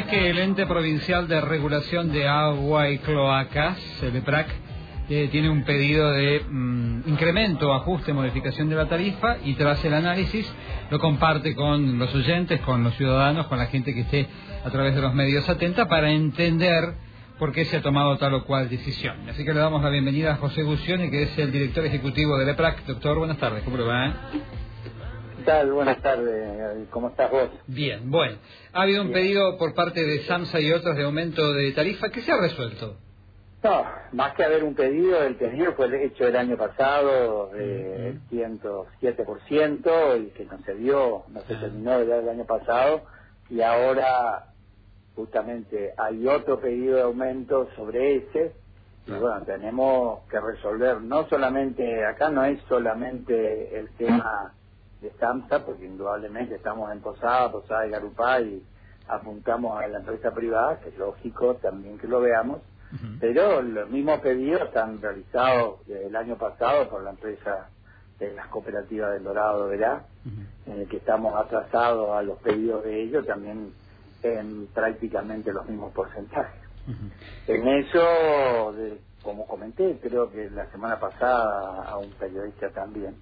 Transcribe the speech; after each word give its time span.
sabés 0.00 0.18
que 0.18 0.30
el 0.30 0.38
ente 0.38 0.66
provincial 0.66 1.28
de 1.28 1.40
regulación 1.40 2.12
de 2.12 2.26
agua 2.26 2.88
y 2.90 2.98
cloacas, 2.98 3.78
el 4.02 4.16
EPRAC, 4.16 4.48
eh, 5.08 5.28
tiene 5.30 5.50
un 5.50 5.64
pedido 5.64 6.10
de 6.12 6.40
mm, 6.48 7.02
incremento, 7.08 7.74
ajuste, 7.74 8.12
modificación 8.12 8.68
de 8.68 8.76
la 8.76 8.86
tarifa 8.86 9.38
y 9.44 9.54
tras 9.54 9.84
el 9.84 9.92
análisis 9.94 10.50
lo 10.90 10.98
comparte 11.00 11.54
con 11.54 11.98
los 11.98 12.14
oyentes, 12.14 12.60
con 12.60 12.84
los 12.84 12.94
ciudadanos, 12.94 13.46
con 13.46 13.58
la 13.58 13.66
gente 13.66 13.92
que 13.92 14.02
esté 14.02 14.26
a 14.64 14.70
través 14.70 14.94
de 14.94 15.02
los 15.02 15.12
medios 15.12 15.48
atenta 15.48 15.88
para 15.88 16.10
entender 16.10 16.94
por 17.38 17.52
qué 17.52 17.64
se 17.64 17.78
ha 17.78 17.82
tomado 17.82 18.16
tal 18.16 18.34
o 18.34 18.44
cual 18.44 18.68
decisión. 18.68 19.28
Así 19.28 19.44
que 19.44 19.52
le 19.52 19.60
damos 19.60 19.82
la 19.82 19.90
bienvenida 19.90 20.32
a 20.32 20.36
José 20.36 20.62
Gucione, 20.62 21.10
que 21.10 21.24
es 21.24 21.38
el 21.38 21.50
director 21.50 21.84
ejecutivo 21.84 22.38
del 22.38 22.48
EPRAC. 22.50 22.86
Doctor, 22.86 23.18
buenas 23.18 23.38
tardes, 23.38 23.64
¿cómo 23.64 23.76
le 23.76 23.84
va? 23.84 24.14
¿Qué 25.40 25.46
tal? 25.46 25.72
Buenas 25.72 26.02
tardes. 26.02 26.86
¿Cómo 26.90 27.08
estás 27.08 27.30
vos? 27.30 27.48
Bien, 27.66 28.10
bueno. 28.10 28.36
Ha 28.74 28.82
habido 28.82 29.00
un 29.00 29.10
pedido 29.10 29.56
por 29.56 29.72
parte 29.72 30.04
de 30.04 30.22
SAMSA 30.24 30.60
y 30.60 30.70
otros 30.70 30.94
de 30.94 31.04
aumento 31.04 31.54
de 31.54 31.72
tarifa. 31.72 32.10
¿Qué 32.10 32.20
se 32.20 32.30
ha 32.30 32.36
resuelto? 32.36 32.98
No, 33.62 33.86
más 34.12 34.34
que 34.34 34.44
haber 34.44 34.62
un 34.62 34.74
pedido, 34.74 35.22
el 35.22 35.36
pedido 35.36 35.72
fue 35.72 36.04
hecho 36.04 36.26
el 36.26 36.36
año 36.36 36.58
pasado 36.58 37.48
del 37.54 38.20
107% 38.30 40.22
y 40.22 40.26
que 40.32 40.44
no 40.44 40.58
se 40.62 40.74
dio, 40.74 41.22
no 41.28 41.40
se 41.40 41.56
terminó 41.56 41.94
el 42.00 42.28
año 42.28 42.44
pasado 42.44 43.04
y 43.48 43.62
ahora 43.62 44.44
justamente 45.16 45.94
hay 45.96 46.26
otro 46.26 46.60
pedido 46.60 46.96
de 46.96 47.02
aumento 47.02 47.66
sobre 47.76 48.16
ese 48.16 48.52
y 49.06 49.12
bueno, 49.12 49.42
tenemos 49.46 50.20
que 50.28 50.38
resolver, 50.38 51.00
no 51.00 51.26
solamente, 51.30 52.04
acá 52.04 52.28
no 52.28 52.44
es 52.44 52.60
solamente 52.68 53.78
el 53.78 53.88
tema 53.96 54.52
de 55.00 55.10
SAMSA, 55.18 55.64
porque 55.64 55.86
indudablemente 55.86 56.56
estamos 56.56 56.90
en 56.92 57.00
Posada, 57.00 57.50
Posada 57.50 57.86
y 57.86 57.90
Garupá 57.90 58.40
y 58.40 58.62
apuntamos 59.08 59.80
a 59.80 59.88
la 59.88 59.98
empresa 59.98 60.30
privada, 60.32 60.78
que 60.80 60.90
es 60.90 60.98
lógico 60.98 61.54
también 61.56 61.98
que 61.98 62.06
lo 62.06 62.20
veamos, 62.20 62.60
pero 63.20 63.62
los 63.62 63.88
mismos 63.88 64.20
pedidos 64.20 64.62
están 64.62 65.00
realizados 65.00 65.86
desde 65.86 66.06
el 66.06 66.16
año 66.16 66.36
pasado 66.36 66.88
por 66.88 67.02
la 67.02 67.10
empresa 67.10 67.68
de 68.18 68.34
las 68.34 68.48
cooperativas 68.48 69.12
del 69.12 69.24
Dorado 69.24 69.68
Verá, 69.68 70.04
en 70.66 70.80
el 70.80 70.88
que 70.88 70.98
estamos 70.98 71.34
atrasados 71.34 72.10
a 72.16 72.22
los 72.22 72.38
pedidos 72.38 72.84
de 72.84 73.02
ellos 73.02 73.26
también 73.26 73.72
en 74.22 74.66
prácticamente 74.68 75.52
los 75.52 75.66
mismos 75.68 75.92
porcentajes. 75.92 76.60
En 77.46 77.68
eso, 77.68 78.74
como 79.22 79.46
comenté, 79.46 79.98
creo 80.02 80.30
que 80.30 80.50
la 80.50 80.70
semana 80.70 80.98
pasada 80.98 81.84
a 81.84 81.96
un 81.96 82.10
periodista 82.12 82.70
también, 82.70 83.14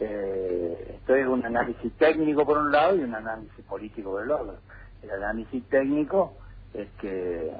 eh, 0.00 0.96
esto 0.96 1.14
es 1.14 1.26
un 1.26 1.44
análisis 1.44 1.92
técnico 1.96 2.44
por 2.44 2.58
un 2.58 2.72
lado 2.72 2.96
y 2.96 3.02
un 3.02 3.14
análisis 3.14 3.64
político 3.64 4.10
por 4.10 4.24
el 4.24 4.30
otro. 4.30 4.58
El 5.02 5.10
análisis 5.10 5.68
técnico 5.68 6.34
es 6.74 6.90
que 7.00 7.52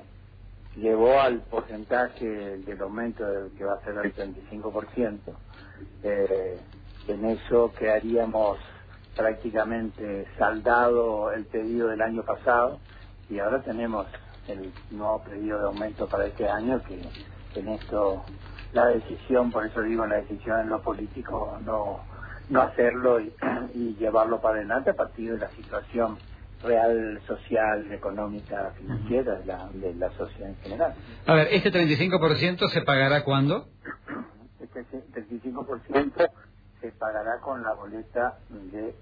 llevó 0.77 1.21
al 1.21 1.43
porcentaje 1.43 2.59
del 2.59 2.81
aumento 2.83 3.25
del 3.27 3.53
que 3.53 3.65
va 3.65 3.75
a 3.75 3.85
ser 3.85 3.95
el 4.05 4.15
35%. 4.15 5.37
Eh, 6.03 6.61
en 7.09 7.25
eso 7.27 7.73
quedaríamos 7.75 8.59
prácticamente 9.17 10.27
saldado 10.39 11.33
el 11.33 11.47
pedido 11.47 11.89
del 11.89 12.01
año 12.01 12.25
pasado 12.25 12.81
y 13.29 13.39
ahora 13.39 13.63
tenemos 13.63 14.07
el 14.47 14.75
nuevo 14.91 15.23
pedido 15.25 15.59
de 15.59 15.67
aumento 15.67 16.09
para 16.09 16.27
este 16.27 16.49
año 16.49 16.83
que 16.83 17.13
en 17.55 17.69
esto 17.69 18.25
la 18.73 18.87
decisión, 18.87 19.53
por 19.53 19.67
eso 19.67 19.83
digo 19.83 20.07
la 20.07 20.17
decisión 20.17 20.61
en 20.61 20.71
lo 20.71 20.83
político, 20.83 21.59
no, 21.65 22.01
no 22.49 22.63
hacerlo 22.63 23.21
y, 23.21 23.35
y 23.75 23.97
llevarlo 23.97 24.41
para 24.41 24.57
adelante 24.57 24.91
a 24.91 24.95
partir 24.95 25.33
de 25.33 25.39
la 25.39 25.51
situación 25.57 26.21
real, 26.63 27.21
social, 27.27 27.91
económica, 27.93 28.73
financiera 28.79 29.35
de 29.37 29.47
la, 29.47 29.69
de 29.73 29.95
la 29.95 30.11
sociedad 30.13 30.51
en 30.51 30.57
general. 30.59 30.95
A 31.27 31.35
ver, 31.35 31.49
¿este 31.51 31.73
35% 31.73 32.71
se 32.71 32.83
pagará 32.83 33.25
cuándo? 33.25 33.69
Este 34.61 34.87
35% 34.87 36.31
se 36.81 36.93
pagará 36.93 37.41
con 37.41 37.63
la 37.63 37.75
boleta 37.75 38.39
de, 38.49 38.95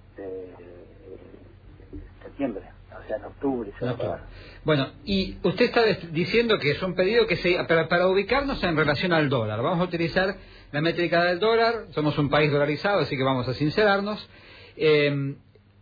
septiembre, 2.22 2.70
o 2.98 3.06
sea, 3.06 3.16
en 3.16 3.24
octubre 3.24 3.72
pagar. 3.80 4.26
Bueno, 4.64 4.88
y 5.04 5.38
usted 5.42 5.66
está 5.66 5.82
diciendo 6.10 6.58
que 6.58 6.72
es 6.72 6.82
un 6.82 6.94
pedido 6.94 7.26
que 7.26 7.36
se... 7.36 7.62
Para, 7.64 7.88
para 7.88 8.08
ubicarnos 8.08 8.62
en 8.62 8.76
relación 8.76 9.12
al 9.12 9.28
dólar, 9.28 9.62
vamos 9.62 9.80
a 9.80 9.84
utilizar 9.84 10.36
la 10.72 10.80
métrica 10.80 11.24
del 11.24 11.38
dólar, 11.38 11.86
somos 11.90 12.16
un 12.18 12.28
país 12.28 12.52
dolarizado, 12.52 13.00
así 13.00 13.16
que 13.16 13.24
vamos 13.24 13.48
a 13.48 13.54
sincerarnos. 13.54 14.28
Eh, 14.76 15.34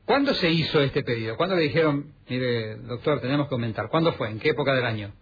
¿Cuándo 0.04 0.32
se 0.32 0.50
hizo 0.50 0.80
este 0.80 1.02
pedido? 1.02 1.36
¿Cuándo 1.36 1.54
le 1.54 1.62
dijeron, 1.62 2.14
mire, 2.28 2.76
doctor, 2.76 3.20
tenemos 3.20 3.46
que 3.48 3.54
aumentar? 3.54 3.90
¿Cuándo 3.90 4.12
fue? 4.14 4.30
¿En 4.30 4.38
qué 4.38 4.50
época 4.50 4.72
del 4.72 4.86
año? 4.86 5.12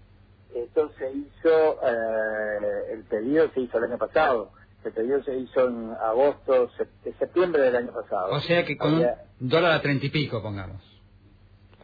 Esto 0.55 0.93
se 0.97 1.11
hizo, 1.11 1.81
eh, 1.83 2.93
el 2.93 3.03
pedido 3.05 3.51
se 3.53 3.63
hizo 3.63 3.79
el 3.79 3.85
año 3.85 3.99
pasado. 3.99 4.53
El 4.85 4.93
pedido 4.93 5.21
se 5.25 5.37
hizo 5.37 5.69
en 5.69 5.91
agosto, 6.01 6.71
septiembre 7.19 7.63
del 7.63 7.75
año 7.75 7.93
pasado. 7.93 8.31
O 8.31 8.41
sea 8.41 8.65
que 8.65 8.77
con 8.77 8.95
un 8.95 9.09
dólar 9.41 9.73
a 9.73 9.83
treinta 9.83 10.07
y 10.07 10.11
pico, 10.11 10.41
pongamos. 10.41 10.81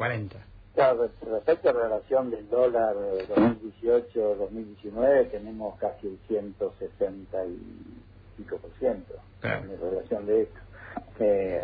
Cuarenta. 0.02 0.42
Claro, 0.74 1.08
respecto 1.30 1.70
a 1.70 1.74
la 1.74 1.84
relación 1.84 2.28
del 2.28 2.50
dólar 2.50 2.96
2018-2019, 3.36 4.98
eh, 4.98 5.28
tenemos 5.30 5.78
casi 5.78 6.08
el 6.08 6.18
160 6.26 7.46
y 7.46 7.56
pico 8.36 8.56
por 8.56 8.72
ciento 8.80 9.14
en 9.44 9.80
relación 9.80 10.26
de 10.26 10.42
esto. 10.42 10.58
Eh, 11.20 11.62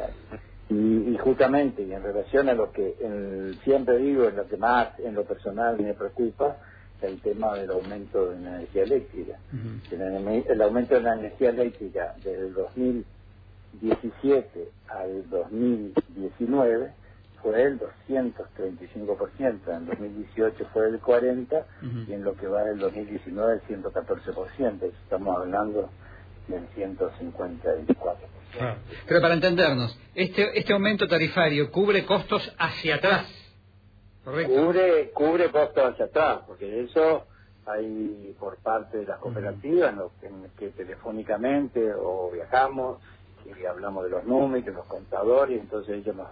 y, 0.70 1.18
justamente, 1.18 1.82
y 1.82 1.92
en 1.92 2.00
relación 2.00 2.48
a 2.48 2.54
lo 2.54 2.70
que 2.70 2.94
siempre 3.64 3.98
digo, 3.98 4.28
en 4.28 4.36
lo 4.36 4.46
que 4.46 4.56
más 4.56 4.96
en 5.00 5.16
lo 5.16 5.24
personal 5.24 5.76
me 5.80 5.94
preocupa, 5.94 6.58
el 7.02 7.20
tema 7.20 7.56
del 7.56 7.72
aumento 7.72 8.30
de 8.30 8.38
la 8.38 8.58
energía 8.58 8.84
eléctrica. 8.84 9.36
el, 9.90 10.62
aumento 10.62 10.94
de 10.94 11.00
la 11.00 11.14
energía 11.14 11.50
eléctrica 11.50 12.14
del 12.22 12.54
2017 12.54 14.68
al 14.90 15.28
2019 15.28 17.07
fue 17.42 17.62
el 17.62 17.80
235%, 17.80 19.76
en 19.76 19.86
2018 19.86 20.66
fue 20.72 20.88
el 20.88 21.00
40% 21.00 21.64
y 22.06 22.12
en 22.12 22.24
lo 22.24 22.34
que 22.34 22.46
va 22.46 22.64
del 22.64 22.78
2019 22.78 23.54
el 23.54 23.82
114%. 23.82 24.82
Estamos 25.04 25.36
hablando 25.36 25.90
del 26.48 26.68
154%. 26.70 28.16
Pero 29.06 29.20
para 29.20 29.34
entendernos, 29.34 29.98
este, 30.14 30.58
este 30.58 30.72
aumento 30.72 31.06
tarifario 31.06 31.70
cubre 31.70 32.04
costos 32.04 32.54
hacia 32.58 32.96
atrás, 32.96 33.26
¿correcto? 34.24 34.54
Cubre, 34.54 35.10
cubre 35.10 35.50
costos 35.50 35.92
hacia 35.92 36.06
atrás, 36.06 36.40
porque 36.46 36.84
eso 36.84 37.26
hay 37.66 38.34
por 38.38 38.56
parte 38.58 38.98
de 38.98 39.06
las 39.06 39.18
cooperativas 39.18 39.94
en, 40.22 40.50
que 40.58 40.70
telefónicamente 40.70 41.92
o 41.94 42.30
viajamos 42.32 42.98
y 43.44 43.64
hablamos 43.64 44.04
de 44.04 44.10
los 44.10 44.24
números, 44.24 44.64
de 44.64 44.72
los 44.72 44.86
contadores, 44.86 45.60
entonces 45.60 45.96
ellos 45.96 46.16
nos 46.16 46.28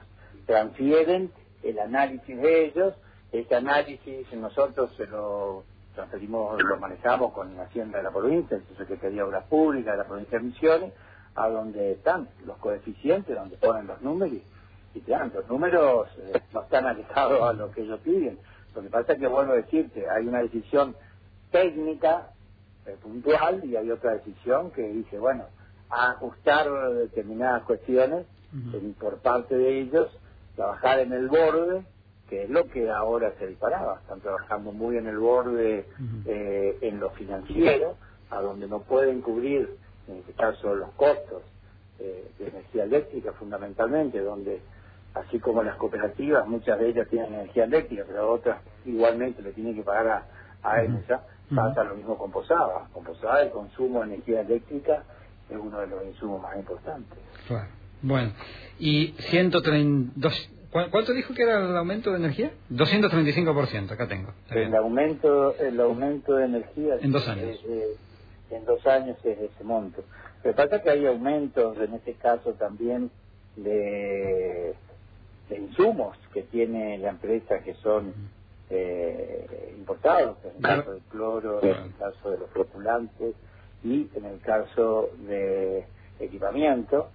transfieren 0.46 1.30
el 1.62 1.78
análisis 1.78 2.36
de 2.36 2.66
ellos, 2.66 2.94
este 3.32 3.56
análisis 3.56 4.32
nosotros 4.34 4.94
se 4.96 5.06
lo 5.06 5.64
transferimos, 5.94 6.62
lo 6.62 6.78
manejamos 6.78 7.32
con 7.32 7.56
la 7.56 7.64
Hacienda 7.64 7.98
de 7.98 8.04
la 8.04 8.10
provincia, 8.10 8.56
el 8.56 8.76
Secretaría 8.76 9.18
de 9.18 9.22
Obras 9.22 9.44
Públicas 9.44 9.92
de 9.92 9.98
la 9.98 10.06
provincia 10.06 10.38
de 10.38 10.44
Misiones, 10.44 10.92
a 11.34 11.48
donde 11.48 11.92
están 11.92 12.28
los 12.44 12.56
coeficientes, 12.58 13.34
donde 13.34 13.56
ponen 13.56 13.86
los 13.86 14.00
números, 14.02 14.38
y 14.94 15.00
claro, 15.00 15.30
los 15.34 15.48
números 15.48 16.08
eh, 16.18 16.40
no 16.54 16.62
están 16.62 16.86
alejados 16.86 17.42
a 17.42 17.52
lo 17.52 17.70
que 17.70 17.82
ellos 17.82 18.00
piden. 18.00 18.38
Lo 18.74 18.82
que 18.82 18.88
pasa 18.88 19.12
es 19.12 19.18
que 19.18 19.26
vuelvo 19.26 19.52
a 19.52 19.56
decirte, 19.56 20.08
hay 20.08 20.26
una 20.26 20.40
decisión 20.40 20.96
técnica, 21.50 22.30
eh, 22.86 22.96
puntual, 23.02 23.62
y 23.64 23.76
hay 23.76 23.90
otra 23.90 24.14
decisión 24.14 24.70
que 24.70 24.82
dice, 24.82 25.18
bueno, 25.18 25.44
ajustar 25.90 26.68
determinadas 26.94 27.64
cuestiones 27.64 28.26
por 28.98 29.18
parte 29.18 29.54
de 29.54 29.80
ellos, 29.80 30.08
trabajar 30.56 31.00
en 31.00 31.12
el 31.12 31.28
borde, 31.28 31.84
que 32.28 32.44
es 32.44 32.50
lo 32.50 32.66
que 32.66 32.91
ahora 32.91 33.32
se 33.38 33.47
disparaba. 33.47 34.00
Están 34.03 34.20
trabajando 34.20 34.72
muy 34.72 34.97
en 34.97 35.06
el 35.06 35.18
borde 35.18 35.86
eh, 36.26 36.78
en 36.80 36.98
lo 36.98 37.10
financiero, 37.10 37.97
a 38.30 38.41
donde 38.41 38.66
no 38.66 38.80
pueden 38.80 39.20
cubrir 39.20 39.76
en 40.08 40.16
este 40.16 40.32
caso 40.32 40.74
los 40.74 40.91
costos 40.92 41.42
eh, 41.98 42.30
de 42.38 42.48
energía 42.48 42.84
eléctrica 42.84 43.32
fundamentalmente, 43.32 44.20
donde 44.20 44.60
así 45.14 45.38
como 45.41 45.62
las 45.62 45.76
cooperativas, 45.76 46.47
muchas 46.47 46.78
de 46.78 46.88
ellas 46.88 47.09
tienen 47.09 47.34
energía 47.34 47.64
eléctrica, 47.64 48.04
pero 48.06 48.32
otras 48.32 48.60
igualmente 48.84 49.42
le 49.42 49.52
tienen 49.52 49.74
que 49.76 49.82
pagar 49.82 50.09
a, 50.09 50.26
a 50.62 50.82
EMSA, 50.82 51.22
pasa 51.54 51.84
lo 51.84 51.94
mismo 51.94 52.18
con 52.18 52.30
Posada. 52.32 52.88
Con 52.92 53.04
Posada 53.04 53.42
el 53.42 53.50
consumo 53.50 54.00
de 54.00 54.06
energía 54.14 54.41
eléctrica 54.42 55.04
es 55.48 55.56
uno 55.56 55.78
de 55.80 55.86
los 55.86 56.04
insumos 56.04 56.42
más 56.42 56.56
importantes. 56.56 57.18
Bueno, 58.06 58.32
y 58.78 59.14
130, 59.18 60.30
¿cuánto 60.70 61.12
dijo 61.12 61.34
que 61.34 61.42
era 61.42 61.58
el 61.58 61.76
aumento 61.76 62.12
de 62.12 62.18
energía? 62.18 62.53
235%, 62.70 63.91
acá 63.91 64.06
tengo. 64.06 64.32
El 64.50 64.74
aumento, 64.74 65.56
el 65.58 65.80
aumento 65.80 66.36
de 66.36 66.44
energía... 66.44 66.97
En 67.00 67.10
dos 67.10 67.26
años 67.26 67.58
en 68.50 68.64
dos 68.64 68.86
años 68.86 69.16
es 69.24 69.38
ese 69.38 69.64
monto. 69.64 70.03
Lo 70.44 70.50
que 70.50 70.56
pasa 70.56 70.76
es 70.76 70.82
que 70.82 70.91
hay 70.91 71.06
aumentos, 71.06 71.76
en 71.78 71.94
este 71.94 72.14
caso 72.14 72.53
también, 72.53 73.10
de, 73.56 74.74
insumos 75.50 76.16
que 76.32 76.42
tiene 76.42 76.98
la 76.98 77.10
empresa 77.10 77.60
que 77.60 77.74
son 77.74 78.12
eh, 78.70 79.74
importados, 79.76 80.36
en 80.44 80.56
el 80.56 80.62
caso 80.62 80.92
del 80.92 81.02
cloro, 81.02 81.62
en 81.62 81.68
el 81.68 81.97
caso 81.97 82.30
de 82.30 82.38
los 82.38 82.50
floculantes 82.50 83.34
y 83.82 84.09
en 84.14 84.24
el 84.24 84.41
caso 84.41 85.10
de 85.26 85.86
equipamiento, 86.20 87.10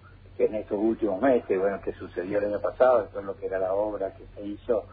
en 0.46 0.56
estos 0.56 0.78
últimos 0.78 1.22
meses, 1.22 1.60
bueno, 1.60 1.82
que 1.82 1.94
sucedió 1.94 2.40
el 2.40 2.46
año 2.46 2.60
pasado, 2.60 3.04
esto 3.04 3.20
es 3.20 3.26
lo 3.26 3.36
que 3.38 3.46
era 3.46 3.60
la 3.60 3.74
obra 3.74 4.14
que 4.14 4.24
se 4.36 4.46
hizo 4.46 4.86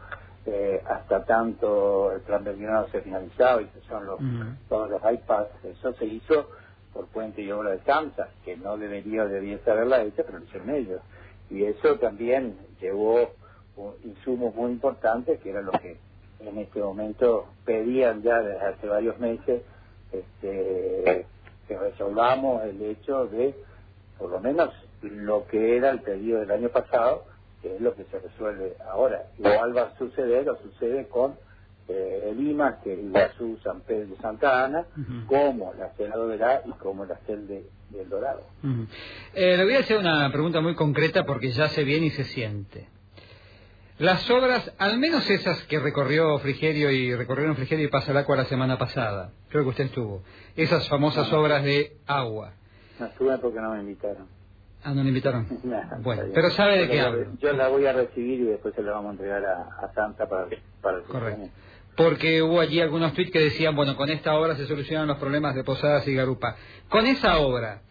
eh, 0.45 0.81
hasta 0.87 1.25
tanto 1.25 2.11
el 2.11 2.21
plan 2.21 2.43
no 2.43 2.87
se 2.87 3.01
finalizado 3.01 3.61
y 3.61 3.65
que 3.65 3.81
son 3.81 4.05
los, 4.05 4.19
todos 4.67 4.89
los 4.89 5.01
iPads, 5.01 5.65
eso 5.65 5.93
se 5.93 6.05
hizo 6.05 6.49
por 6.93 7.07
puente 7.07 7.41
y 7.41 7.51
obra 7.51 7.71
de 7.71 7.79
SAMSA, 7.83 8.29
que 8.43 8.57
no 8.57 8.77
debería, 8.77 9.25
debiese 9.25 9.69
haberla 9.69 10.01
hecha, 10.01 10.23
pero 10.25 10.39
lo 10.39 10.45
hicieron 10.45 10.69
ellos. 10.71 11.01
Y 11.49 11.63
eso 11.63 11.95
también 11.99 12.57
llevó 12.81 13.31
insumos 14.03 14.55
muy 14.55 14.71
importantes, 14.71 15.39
que 15.41 15.51
era 15.51 15.61
lo 15.61 15.71
que 15.71 15.97
en 16.39 16.57
este 16.57 16.81
momento 16.81 17.47
pedían 17.65 18.21
ya 18.21 18.39
desde 18.41 18.65
hace 18.65 18.87
varios 18.87 19.19
meses, 19.19 19.61
este, 20.11 21.25
que 21.67 21.77
resolvamos 21.77 22.63
el 22.63 22.81
hecho 22.81 23.27
de, 23.27 23.53
por 24.17 24.31
lo 24.31 24.39
menos, 24.39 24.73
lo 25.01 25.45
que 25.47 25.77
era 25.77 25.89
el 25.89 26.01
pedido 26.01 26.39
del 26.39 26.51
año 26.51 26.69
pasado, 26.69 27.25
que 27.61 27.75
es 27.75 27.81
lo 27.81 27.95
que 27.95 28.05
se 28.05 28.19
resuelve 28.19 28.75
ahora. 28.89 29.23
Igual 29.37 29.75
va 29.75 29.81
a 29.83 29.97
suceder 29.97 30.49
o 30.49 30.57
sucede 30.57 31.07
con 31.07 31.35
eh, 31.87 32.29
el 32.29 32.47
IMA, 32.47 32.79
que 32.83 32.93
es 32.93 32.99
Iguazú, 32.99 33.57
San 33.63 33.81
Pedro 33.81 34.13
y 34.13 34.21
Santa 34.21 34.63
Ana, 34.65 34.85
como 35.27 35.73
la 35.73 35.89
CEL 35.97 36.11
Verá 36.27 36.61
y 36.65 36.71
como 36.71 37.05
la 37.05 37.17
CEL 37.25 37.47
de, 37.47 37.65
El 37.97 38.09
Dorado. 38.09 38.43
eh, 39.33 39.57
le 39.57 39.63
voy 39.63 39.75
a 39.75 39.79
hacer 39.79 39.97
una 39.97 40.31
pregunta 40.31 40.61
muy 40.61 40.75
concreta 40.75 41.25
porque 41.25 41.51
ya 41.51 41.67
se 41.69 41.83
viene 41.83 42.07
y 42.07 42.11
se 42.11 42.25
siente. 42.25 42.87
Las 43.97 44.29
obras, 44.29 44.71
al 44.77 44.97
menos 44.97 45.29
esas 45.29 45.61
que 45.65 45.77
recorrió 45.79 46.37
Frigerio 46.39 46.89
y 46.89 47.13
recorrieron 47.15 47.57
Frigerio 47.57 47.85
y 47.85 47.89
Pasalacua 47.89 48.37
la 48.37 48.45
semana 48.45 48.77
pasada, 48.77 49.31
creo 49.49 49.63
que 49.63 49.69
usted 49.71 49.85
estuvo, 49.85 50.23
esas 50.55 50.87
famosas 50.87 51.33
obras 51.33 51.63
de 51.63 51.97
agua. 52.07 52.53
No 52.97 53.07
estuve 53.07 53.37
porque 53.39 53.59
no 53.59 53.73
me 53.73 53.81
invitaron. 53.81 54.38
Ah, 54.83 54.93
no 54.93 55.03
me 55.03 55.09
invitaron. 55.09 55.47
bueno, 56.01 56.23
pero 56.33 56.49
sabe 56.51 56.77
de 56.77 56.89
qué 56.89 57.01
hablo. 57.01 57.27
Yo 57.39 57.51
la 57.53 57.67
voy 57.67 57.85
a 57.85 57.93
recibir 57.93 58.39
y 58.39 58.43
después 58.43 58.73
se 58.75 58.81
la 58.81 58.93
vamos 58.93 59.09
a 59.09 59.11
entregar 59.11 59.45
a, 59.45 59.93
Santa 59.93 60.27
para, 60.27 60.47
para 60.81 60.97
el 60.97 61.03
Correcto. 61.03 61.49
Porque 61.97 62.41
hubo 62.41 62.61
allí 62.61 62.79
algunos 62.79 63.13
tweets 63.13 63.31
que 63.31 63.39
decían, 63.39 63.75
bueno, 63.75 63.97
con 63.97 64.09
esta 64.09 64.33
obra 64.35 64.55
se 64.55 64.65
solucionan 64.67 65.07
los 65.07 65.17
problemas 65.17 65.53
de 65.53 65.65
Posadas 65.65 66.07
y 66.07 66.15
Garupa. 66.15 66.55
Con 66.87 67.05
esa 67.05 67.39
obra, 67.39 67.81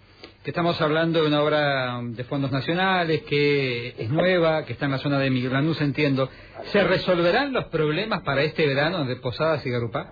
que 0.42 0.50
estamos 0.50 0.80
hablando 0.80 1.20
de 1.20 1.26
una 1.26 1.42
obra 1.42 2.00
de 2.02 2.24
fondos 2.24 2.50
nacionales, 2.50 3.22
que 3.24 3.88
es 4.02 4.10
nueva, 4.10 4.64
que 4.64 4.72
está 4.72 4.86
en 4.86 4.92
la 4.92 4.98
zona 4.98 5.18
de 5.18 5.28
Miguel 5.28 5.52
Lanús, 5.52 5.78
entiendo. 5.82 6.30
¿Se 6.72 6.82
resolverán 6.84 7.52
los 7.52 7.66
problemas 7.66 8.22
para 8.22 8.40
este 8.40 8.66
verano 8.66 9.04
de 9.04 9.16
Posadas 9.16 9.66
y 9.66 9.70
Garupá? 9.70 10.10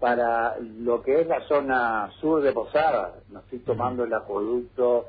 Para 0.00 0.56
lo 0.58 1.02
que 1.02 1.20
es 1.20 1.28
la 1.28 1.40
zona 1.46 2.10
sur 2.20 2.42
de 2.42 2.52
Posadas, 2.52 3.12
no 3.28 3.38
estoy 3.38 3.60
tomando 3.60 4.02
el 4.02 4.12
acueducto 4.12 5.06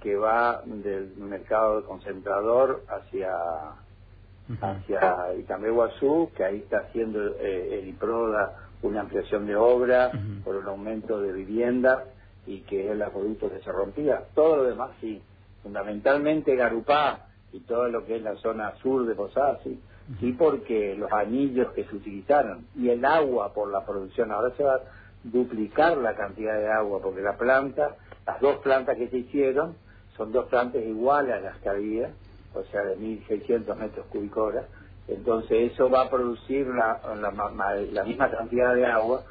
que 0.00 0.16
va 0.16 0.62
del 0.64 1.14
mercado 1.16 1.84
concentrador 1.84 2.84
hacia 2.88 3.32
hacia 4.60 5.34
Itameguazú, 5.38 6.30
que 6.34 6.44
ahí 6.44 6.58
está 6.58 6.78
haciendo 6.78 7.36
eh, 7.36 7.80
el 7.80 7.88
IPRODA 7.88 8.56
una 8.82 9.00
ampliación 9.02 9.46
de 9.46 9.56
obra 9.56 10.10
por 10.44 10.56
un 10.56 10.66
aumento 10.66 11.20
de 11.20 11.32
vivienda 11.32 12.04
y 12.46 12.60
que 12.60 12.90
el 12.90 13.02
acueducto 13.02 13.50
que 13.50 13.60
se 13.60 13.72
rompía. 13.72 14.22
Todo 14.34 14.56
lo 14.58 14.64
demás 14.64 14.90
sí. 15.00 15.20
Fundamentalmente 15.62 16.54
Garupá 16.54 17.26
y 17.52 17.60
todo 17.60 17.88
lo 17.88 18.06
que 18.06 18.16
es 18.16 18.22
la 18.22 18.36
zona 18.36 18.74
sur 18.82 19.06
de 19.06 19.14
Posadas, 19.14 19.60
sí. 19.64 19.78
Sí, 20.20 20.32
porque 20.32 20.94
los 20.96 21.12
anillos 21.12 21.72
que 21.72 21.84
se 21.84 21.94
utilizaron 21.94 22.66
y 22.74 22.88
el 22.88 23.04
agua 23.04 23.52
por 23.52 23.70
la 23.70 23.84
producción, 23.84 24.32
ahora 24.32 24.54
se 24.56 24.64
va 24.64 24.80
duplicar 25.30 25.96
la 25.98 26.14
cantidad 26.14 26.58
de 26.58 26.70
agua, 26.70 27.00
porque 27.02 27.20
la 27.22 27.36
planta, 27.36 27.96
las 28.26 28.40
dos 28.40 28.58
plantas 28.58 28.96
que 28.96 29.08
se 29.08 29.18
hicieron, 29.18 29.76
son 30.16 30.32
dos 30.32 30.46
plantas 30.46 30.82
iguales 30.82 31.34
a 31.34 31.40
las 31.40 31.56
que 31.58 31.68
había, 31.68 32.10
o 32.54 32.62
sea, 32.64 32.82
de 32.82 32.96
1.600 32.96 33.76
metros 33.76 34.06
cúbicos 34.06 34.54
hora. 34.54 34.64
Entonces 35.06 35.72
eso 35.72 35.88
va 35.88 36.02
a 36.02 36.10
producir 36.10 36.66
la, 36.66 37.00
la 37.92 38.04
misma 38.04 38.30
cantidad 38.30 38.74
de 38.74 38.86
agua 38.86 39.24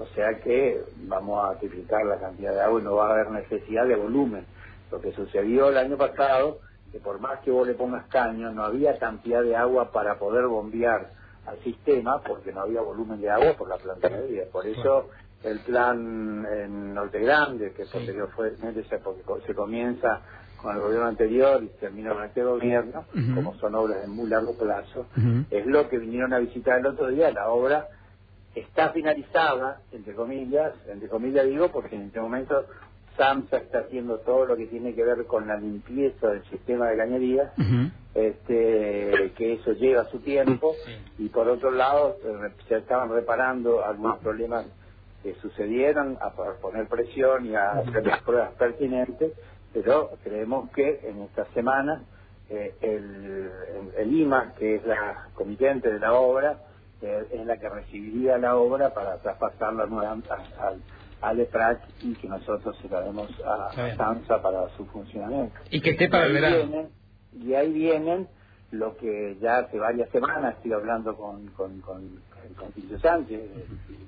o 0.00 0.06
sea 0.14 0.40
que 0.40 0.82
vamos 0.96 1.44
a 1.44 1.58
triplicar 1.58 2.06
la 2.06 2.18
cantidad 2.18 2.54
de 2.54 2.60
agua 2.62 2.80
y 2.80 2.84
no 2.84 2.96
va 2.96 3.08
a 3.08 3.12
haber 3.12 3.30
necesidad 3.30 3.86
de 3.86 3.96
volumen. 3.96 4.46
Lo 4.90 4.98
que 4.98 5.12
sucedió 5.12 5.68
el 5.68 5.76
año 5.76 5.98
pasado, 5.98 6.58
que 6.90 6.98
por 6.98 7.20
más 7.20 7.40
que 7.40 7.50
vos 7.50 7.66
le 7.68 7.74
pongas 7.74 8.06
caño, 8.06 8.50
no 8.50 8.64
había 8.64 8.98
cantidad 8.98 9.42
de 9.42 9.54
agua 9.54 9.92
para 9.92 10.18
poder 10.18 10.46
bombear 10.46 11.10
al 11.46 11.58
sistema 11.58 12.22
porque 12.22 12.50
no 12.50 12.62
había 12.62 12.80
volumen 12.80 13.20
de 13.20 13.28
agua 13.28 13.52
por 13.58 13.68
la 13.68 13.76
planta 13.76 14.08
de 14.08 14.26
vida. 14.26 14.44
Por 14.50 14.66
eso 14.66 15.10
el 15.42 15.58
plan 15.60 16.46
en 16.52 16.94
Norte 16.94 17.20
Grande, 17.20 17.72
que 17.72 17.84
posteriormente 17.84 18.84
se, 18.84 19.00
se 19.46 19.54
comienza 19.54 20.20
con 20.60 20.76
el 20.76 20.82
gobierno 20.82 21.06
anterior 21.06 21.62
y 21.62 21.68
termina 21.80 22.12
con 22.12 22.24
este 22.24 22.42
gobierno, 22.44 23.06
como 23.34 23.54
son 23.54 23.74
obras 23.74 24.02
de 24.02 24.08
muy 24.08 24.28
largo 24.28 24.54
plazo, 24.58 25.06
es 25.50 25.66
lo 25.66 25.88
que 25.88 25.98
vinieron 25.98 26.34
a 26.34 26.38
visitar 26.38 26.78
el 26.80 26.86
otro 26.86 27.08
día, 27.08 27.30
la 27.30 27.48
obra 27.48 27.88
está 28.54 28.90
finalizada, 28.90 29.80
entre 29.92 30.14
comillas, 30.14 30.74
entre 30.88 31.08
comillas 31.08 31.46
digo, 31.46 31.70
porque 31.72 31.96
en 31.96 32.02
este 32.02 32.20
momento 32.20 32.66
SAMSA 33.16 33.56
está 33.58 33.78
haciendo 33.80 34.18
todo 34.18 34.44
lo 34.44 34.56
que 34.56 34.66
tiene 34.66 34.94
que 34.94 35.02
ver 35.04 35.24
con 35.26 35.46
la 35.48 35.56
limpieza 35.56 36.28
del 36.28 36.44
sistema 36.44 36.88
de 36.88 36.96
cañería, 36.96 37.52
este, 38.14 39.32
que 39.36 39.54
eso 39.54 39.72
lleva 39.72 40.04
su 40.10 40.18
tiempo, 40.18 40.74
y 41.18 41.28
por 41.28 41.48
otro 41.48 41.70
lado 41.70 42.16
eh, 42.22 42.52
se 42.68 42.76
estaban 42.78 43.10
reparando 43.10 43.84
algunos 43.84 44.18
problemas 44.18 44.66
que 45.22 45.34
sucedieron 45.36 46.18
a 46.20 46.32
poner 46.60 46.88
presión 46.88 47.46
y 47.46 47.54
a 47.56 47.72
hacer 47.72 48.06
las 48.06 48.22
pruebas 48.22 48.54
pertinentes, 48.54 49.34
pero 49.72 50.10
creemos 50.22 50.70
que 50.72 51.00
en 51.04 51.22
esta 51.22 51.46
semana 51.54 52.06
eh, 52.48 52.76
el, 52.80 53.50
el 53.96 54.14
IMA, 54.14 54.54
que 54.54 54.76
es 54.76 54.86
la 54.86 55.30
comitente 55.34 55.92
de 55.92 56.00
la 56.00 56.14
obra, 56.14 56.60
es 57.00 57.46
la 57.46 57.58
que 57.58 57.68
recibiría 57.68 58.38
la 58.38 58.56
obra 58.56 58.94
para 58.94 59.18
traspasarla 59.20 59.86
nuevamente 59.86 60.28
al, 60.58 60.84
al 61.20 61.40
EPRAC 61.40 61.82
y 62.00 62.16
que 62.16 62.28
nosotros 62.28 62.78
se 62.80 62.88
la 62.88 63.02
demos 63.02 63.30
a, 63.44 63.74
SAMSA 63.96 64.42
para 64.42 64.68
su 64.70 64.86
funcionamiento. 64.88 65.54
Y 65.70 65.80
que 65.82 65.90
esté 65.92 66.08
para 66.08 66.26
el 66.26 66.34
verano. 66.34 66.90
y 67.32 67.54
ahí 67.54 67.72
vienen 67.72 68.28
lo 68.70 68.96
que 68.96 69.38
ya 69.40 69.58
hace 69.58 69.78
varias 69.78 70.10
semanas 70.10 70.56
estoy 70.56 70.72
hablando 70.74 71.16
con, 71.16 71.48
con, 71.52 71.80
con, 71.82 72.24
con 72.56 73.00
Sánchez 73.00 73.40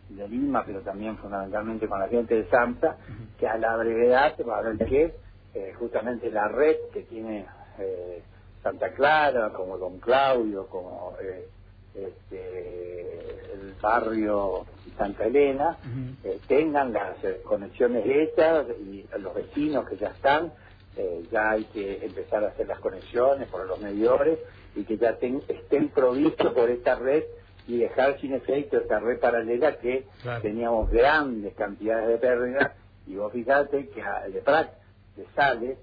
de, 0.08 0.28
Lima, 0.28 0.64
pero 0.64 0.80
también 0.80 1.16
fundamentalmente 1.16 1.88
con 1.88 1.98
la 1.98 2.08
gente 2.08 2.34
de 2.34 2.48
SAMSA, 2.48 2.96
que 3.38 3.48
a 3.48 3.56
la 3.56 3.76
brevedad 3.76 4.34
va 4.48 4.58
a 4.58 4.62
ver 4.62 4.78
que 4.78 5.14
eh, 5.54 5.74
justamente 5.78 6.30
la 6.30 6.48
red 6.48 6.76
que 6.92 7.02
tiene 7.02 7.46
eh, 7.78 8.22
Santa 8.62 8.92
Clara, 8.92 9.50
como 9.50 9.78
Don 9.78 9.98
Claudio, 9.98 10.66
como... 10.66 11.14
Eh, 11.22 11.48
este, 11.94 13.52
el 13.52 13.74
barrio 13.80 14.64
Santa 14.96 15.24
Elena 15.24 15.76
eh, 16.24 16.38
tengan 16.46 16.92
las 16.92 17.22
eh, 17.24 17.40
conexiones 17.44 18.04
hechas 18.06 18.66
y 18.80 19.04
los 19.18 19.34
vecinos 19.34 19.88
que 19.88 19.96
ya 19.96 20.08
están, 20.08 20.52
eh, 20.96 21.22
ya 21.30 21.50
hay 21.50 21.64
que 21.64 22.04
empezar 22.04 22.44
a 22.44 22.48
hacer 22.48 22.66
las 22.66 22.78
conexiones 22.78 23.48
por 23.48 23.66
los 23.66 23.80
medidores 23.80 24.38
y 24.74 24.84
que 24.84 24.96
ya 24.96 25.10
estén 25.10 25.88
provistos 25.90 26.52
por 26.52 26.70
esta 26.70 26.94
red 26.94 27.24
y 27.66 27.78
dejar 27.78 28.20
sin 28.20 28.34
efecto 28.34 28.78
esta 28.78 28.98
red 28.98 29.18
paralela 29.18 29.76
que 29.78 30.06
teníamos 30.42 30.90
grandes 30.90 31.54
cantidades 31.54 32.08
de 32.08 32.18
pérdidas 32.18 32.72
y 33.06 33.16
vos 33.16 33.32
fíjate 33.32 33.88
que 33.88 34.02
a 34.02 34.26
EPRAC 34.26 34.70
le 35.16 35.26
sale 35.34 35.76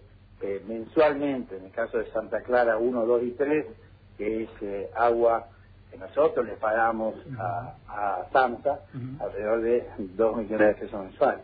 mensualmente, 0.68 1.58
en 1.58 1.66
el 1.66 1.72
caso 1.72 1.98
de 1.98 2.10
Santa 2.12 2.42
Clara 2.44 2.78
1, 2.78 3.06
2 3.06 3.24
y 3.24 3.32
3, 3.32 3.66
que 4.18 4.44
es 4.44 4.50
agua 4.96 5.48
que 5.92 5.98
nosotros 5.98 6.46
le 6.46 6.54
pagamos 6.54 7.16
a, 7.40 7.76
a 7.88 8.30
SAMSA 8.32 8.80
alrededor 9.20 9.62
de 9.62 9.84
2 9.98 10.38
millones 10.38 10.68
de 10.68 10.74
pesos 10.86 11.02
mensuales. 11.02 11.42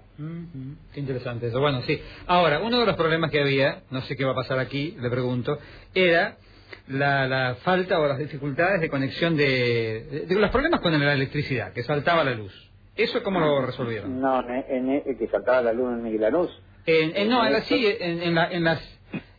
Qué 0.93 0.99
interesante 0.99 1.47
eso. 1.47 1.59
Bueno, 1.59 1.81
sí. 1.81 1.99
Ahora, 2.27 2.61
uno 2.61 2.79
de 2.79 2.85
los 2.85 2.95
problemas 2.95 3.31
que 3.31 3.41
había, 3.41 3.81
no 3.89 4.01
sé 4.01 4.15
qué 4.15 4.23
va 4.23 4.31
a 4.31 4.35
pasar 4.35 4.59
aquí, 4.59 4.95
le 4.99 5.09
pregunto, 5.09 5.57
era 5.93 6.37
la, 6.87 7.27
la 7.27 7.55
falta 7.55 7.99
o 7.99 8.07
las 8.07 8.17
dificultades 8.17 8.81
de 8.81 8.89
conexión 8.89 9.35
de, 9.35 10.25
de, 10.27 10.35
los 10.35 10.51
problemas 10.51 10.81
con 10.81 10.97
la 10.97 11.13
electricidad, 11.13 11.73
que 11.73 11.83
saltaba 11.83 12.23
la 12.23 12.35
luz. 12.35 12.53
¿Eso 12.95 13.21
cómo 13.23 13.39
lo 13.39 13.61
resolvieron? 13.65 14.21
No, 14.21 14.43
en, 14.47 15.17
que 15.17 15.27
saltaba 15.27 15.61
la 15.61 15.73
luz 15.73 15.93
en 15.93 16.03
Miguel 16.03 16.21
Lanús. 16.21 16.61
En, 16.85 17.29
no, 17.29 17.45
en, 17.45 17.61
sí, 17.63 17.85
en, 17.99 18.35
la, 18.35 18.51
en 18.51 18.63
las... 18.63 18.81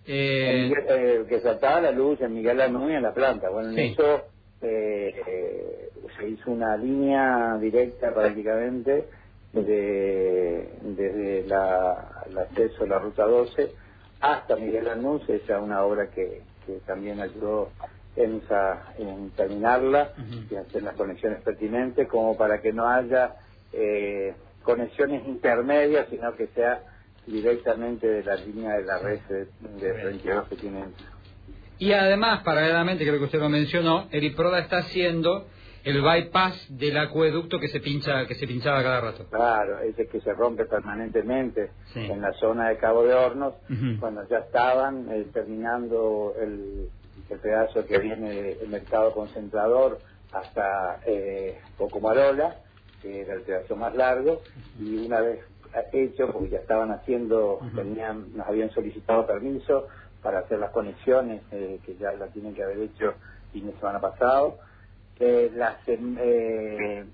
Eh... 0.07 0.73
eh... 0.88 1.25
que 1.29 1.41
saltaba 1.41 1.81
la 1.81 1.93
luz 1.93 2.21
en 2.21 2.35
Miguel 2.35 2.59
Lanús 2.59 2.91
y 2.91 2.95
en 2.95 3.03
la 3.03 3.15
planta. 3.15 3.49
Bueno, 3.49 3.71
en 3.71 3.79
eso 3.79 4.25
eh, 4.61 5.91
se 6.19 6.29
hizo 6.29 6.50
una 6.50 6.76
línea 6.76 7.57
directa 7.61 8.12
prácticamente 8.12 9.07
desde, 9.53 10.69
desde 10.83 11.47
la, 11.47 12.25
el 12.29 12.38
acceso 12.38 12.85
a 12.85 12.87
la 12.87 12.99
ruta 12.99 13.25
12 13.25 13.86
hasta 14.33 14.56
Miguel 14.56 14.88
Anuncio, 14.88 15.35
esa 15.35 15.56
es 15.56 15.62
una 15.62 15.83
obra 15.83 16.11
que, 16.11 16.42
que 16.66 16.78
también 16.87 17.21
ayudó 17.21 17.71
en, 18.16 18.42
en 18.99 19.30
terminarla 19.30 20.12
y 20.50 20.54
hacer 20.54 20.83
las 20.83 20.95
conexiones 20.95 21.42
pertinentes 21.42 22.09
como 22.09 22.37
para 22.37 22.61
que 22.61 22.73
no 22.73 22.88
haya 22.88 23.37
eh, 23.73 24.35
conexiones 24.62 25.26
intermedias, 25.26 26.06
sino 26.11 26.35
que 26.35 26.49
sea 26.49 26.80
directamente 27.26 28.06
de 28.06 28.23
la 28.23 28.37
línea 28.37 28.76
de 28.76 28.85
la 28.85 28.99
red 28.99 29.21
de, 29.28 29.47
de 29.80 30.45
que 30.49 30.56
tienen. 30.56 30.95
Y 31.78 31.92
además, 31.92 32.42
paralelamente, 32.42 33.04
creo 33.04 33.18
que 33.18 33.25
usted 33.26 33.40
lo 33.40 33.49
mencionó, 33.49 34.09
Eriproda 34.11 34.61
está 34.61 34.78
haciendo 34.78 35.47
el 35.87 36.02
bypass 36.02 36.66
del 36.69 36.99
acueducto 36.99 37.61
que 37.61 37.69
se 37.69 37.78
pincha 37.78 38.26
que 38.26 38.35
se 38.35 38.49
pinchaba 38.49 38.83
cada 38.83 39.00
rato. 39.00 39.26
Claro, 39.31 39.78
ese 39.78 40.09
que 40.09 40.21
se 40.21 40.33
rompe 40.35 40.64
permanentemente 40.64 41.71
en 41.95 42.21
la 42.21 42.33
zona 42.33 42.71
de 42.71 42.76
Cabo 42.76 43.05
de 43.05 43.14
Hornos, 43.14 43.55
cuando 44.00 44.26
ya 44.28 44.38
estaban 44.38 45.09
eh, 45.12 45.26
terminando 45.33 46.35
el, 46.40 46.88
el, 47.31 47.38
pedazo 47.38 47.87
que 47.87 47.99
viene 47.99 48.55
del 48.55 48.69
mercado 48.69 49.12
concentrador 49.12 50.00
hasta 50.33 50.99
eh, 51.07 51.61
Pocomarola, 51.78 52.57
que 53.00 53.21
era 53.21 53.35
el 53.35 53.43
pedazo 53.43 53.76
más 53.76 53.95
largo, 53.95 54.43
y 54.81 55.07
una 55.07 55.21
vez 55.21 55.38
hecho, 55.93 56.33
porque 56.33 56.49
ya 56.49 56.59
estaban 56.59 56.90
haciendo, 56.90 57.61
tenían, 57.76 58.37
nos 58.37 58.49
habían 58.49 58.71
solicitado 58.71 59.25
permiso 59.25 59.87
para 60.21 60.40
hacer 60.40 60.59
las 60.59 60.73
conexiones, 60.73 61.43
eh, 61.52 61.78
que 61.87 61.95
ya 61.97 62.11
la 62.12 62.26
tienen 62.26 62.55
que 62.55 62.64
haber 62.64 62.78
hecho 62.81 63.14
fin 63.52 63.66
de 63.66 63.73
semana 63.75 64.00
pasado, 64.00 64.59
eh, 65.20 65.50
las, 65.54 65.76
eh, 65.87 67.04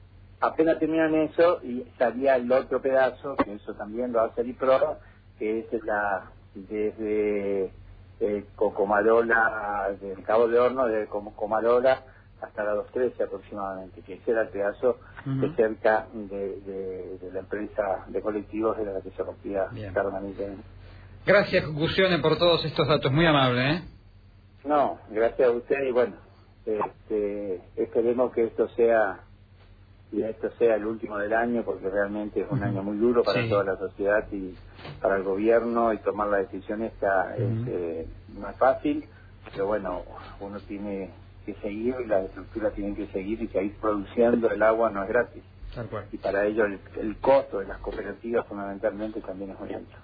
apenas 0.41 0.79
terminan 0.79 1.15
eso 1.15 1.61
y 1.63 1.85
salía 1.99 2.37
el 2.37 2.51
otro 2.51 2.81
pedazo, 2.81 3.37
que 3.37 3.55
eso 3.55 3.75
también 3.75 4.13
lo 4.13 4.21
hace 4.21 4.43
el 4.43 4.55
pro 4.55 4.99
que 5.39 5.61
es 5.61 5.85
la 5.85 6.31
desde 6.55 7.73
eh, 8.21 8.45
Cocomarola, 8.55 9.97
del 10.01 10.23
Cabo 10.23 10.49
de 10.49 10.59
Horno, 10.59 10.87
de 10.87 11.07
Cocomarola 11.07 12.03
hasta 12.41 12.65
la 12.65 12.73
213 12.73 13.23
aproximadamente, 13.23 14.03
que 14.03 14.15
ese 14.15 14.33
era 14.33 14.43
el 14.43 14.49
pedazo 14.49 14.99
de 15.25 15.55
cerca 15.55 16.09
de, 16.13 17.19
la 17.33 17.39
empresa 17.39 18.05
de 18.09 18.21
colectivos 18.21 18.77
de 18.79 18.85
la 18.85 19.01
que 19.01 19.11
se 19.11 19.23
rompía 19.23 19.69
Gracias, 21.25 21.67
Gusione, 21.69 22.19
por 22.19 22.37
todos 22.39 22.65
estos 22.65 22.89
datos, 22.89 23.13
muy 23.13 23.27
amable. 23.27 23.71
¿eh? 23.71 23.83
No, 24.65 24.99
gracias 25.11 25.49
a 25.49 25.53
usted 25.53 25.85
y 25.89 25.93
bueno, 25.93 26.17
este, 26.67 27.61
esperemos 27.77 28.33
que 28.33 28.45
esto 28.45 28.69
sea 28.71 29.21
y 30.13 30.23
esto 30.23 30.51
sea 30.59 30.77
el 30.77 30.87
último 30.87 31.17
del 31.19 31.33
año 31.33 31.63
porque 31.65 31.89
realmente 31.89 32.43
es 32.43 32.47
un 32.51 32.63
año 32.63 32.83
muy 32.83 32.99
duro 32.99 33.23
para 33.23 33.49
toda 33.49 33.65
la 33.65 33.77
sociedad 33.77 34.27
y 34.31 34.55
para 35.01 35.17
el 35.17 35.23
gobierno 35.23 35.93
y 35.93 35.99
tomar 35.99 36.29
la 36.29 36.39
decisión 36.39 36.83
esta 36.83 37.35
es 37.37 37.67
eh, 37.67 38.07
no 38.39 38.49
es 38.51 38.57
fácil 38.57 39.07
pero 39.53 39.67
bueno 39.67 40.03
uno 40.41 40.61
tiene 40.61 41.11
que 41.47 41.55
seguir 41.55 41.97
y 42.05 42.07
las 42.07 42.27
estructuras 42.27 42.75
tienen 42.75 42.95
que 42.95 43.07
seguir 43.09 43.43
y 43.43 43.49
seguir 43.49 43.77
produciendo 43.81 44.51
el 44.51 44.63
agua 44.63 44.91
no 44.91 45.03
es 45.03 45.09
gratis. 45.09 45.43
Y 46.13 46.19
para 46.19 46.45
ello 46.45 46.67
el, 46.67 46.79
el 47.01 47.17
costo 47.17 47.59
de 47.59 47.67
las 47.67 47.79
cooperativas 47.79 48.47
fundamentalmente 48.47 49.21
también 49.21 49.51
es 49.51 49.59
muy 49.59 49.73
alto 49.73 49.97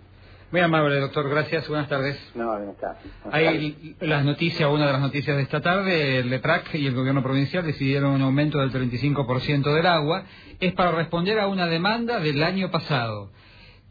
muy 0.50 0.62
amable, 0.62 1.00
doctor. 1.00 1.28
Gracias. 1.28 1.68
Buenas 1.68 1.88
tardes. 1.88 2.18
No, 2.34 2.56
bien 2.56 2.70
está. 2.70 2.98
Hay 3.30 3.96
las 4.00 4.24
noticias, 4.24 4.70
una 4.70 4.86
de 4.86 4.92
las 4.92 5.00
noticias 5.00 5.36
de 5.36 5.42
esta 5.42 5.60
tarde, 5.60 6.18
el 6.18 6.30
LEPRAC 6.30 6.74
y 6.74 6.86
el 6.86 6.94
gobierno 6.94 7.22
provincial 7.22 7.66
decidieron 7.66 8.12
un 8.12 8.22
aumento 8.22 8.58
del 8.58 8.72
35% 8.72 9.74
del 9.74 9.86
agua. 9.86 10.24
Es 10.58 10.72
para 10.72 10.92
responder 10.92 11.38
a 11.38 11.48
una 11.48 11.66
demanda 11.66 12.18
del 12.20 12.42
año 12.42 12.70
pasado. 12.70 13.30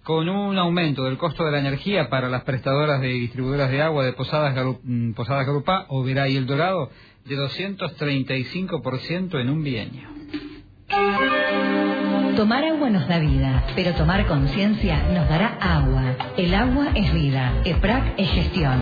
Con 0.04 0.30
un 0.30 0.58
aumento 0.58 1.04
del 1.04 1.18
costo 1.18 1.44
de 1.44 1.52
la 1.52 1.60
energía 1.60 2.10
para 2.10 2.30
las 2.30 2.44
prestadoras 2.44 3.02
de 3.02 3.10
distribuidoras 3.10 3.70
de 3.70 3.82
agua 3.82 4.06
de 4.06 4.14
Posadas, 4.14 4.56
mm, 4.84 5.12
Posadas 5.12 5.46
Galupá, 5.46 5.86
Oberá 5.90 6.30
y 6.30 6.38
El 6.38 6.46
Dorado 6.46 6.90
de 7.26 7.36
235% 7.36 9.40
en 9.40 9.50
un 9.50 9.64
bienio. 9.64 10.08
Tomar 12.38 12.64
agua 12.64 12.92
nos 12.92 13.08
da 13.08 13.18
vida, 13.18 13.64
pero 13.76 13.96
tomar 13.96 14.28
conciencia 14.28 15.02
nos 15.12 15.28
dará 15.28 15.58
agua. 15.60 16.04
El 16.38 16.54
agua 16.54 16.90
es 16.94 17.12
vida. 17.12 17.52
EPRAC 17.66 18.14
es 18.16 18.30
gestión. 18.30 18.80